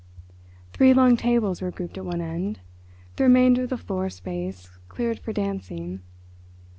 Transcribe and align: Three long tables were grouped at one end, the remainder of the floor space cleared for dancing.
Three 0.73 0.95
long 0.95 1.15
tables 1.15 1.61
were 1.61 1.69
grouped 1.69 1.95
at 1.95 2.03
one 2.05 2.21
end, 2.21 2.59
the 3.17 3.25
remainder 3.25 3.65
of 3.65 3.69
the 3.69 3.77
floor 3.77 4.09
space 4.09 4.71
cleared 4.89 5.19
for 5.19 5.31
dancing. 5.31 6.01